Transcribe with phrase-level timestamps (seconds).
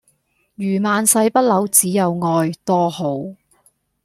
[0.55, 3.17] 如萬世不朽只有愛多好